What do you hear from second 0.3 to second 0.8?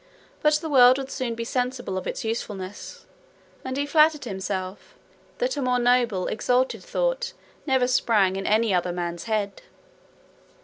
But the